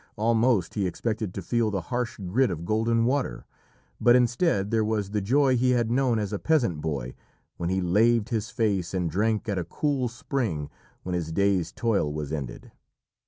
[0.15, 3.45] Almost he expected to feel the harsh grit of golden water,
[3.99, 7.13] but instead there was the joy he had known as a peasant boy
[7.57, 10.71] when he laved his face and drank at a cool spring
[11.03, 12.71] when his day's toil was ended.